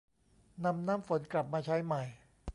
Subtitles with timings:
[0.65, 2.03] นำน้ำฝนกลับมาใช้ใหม่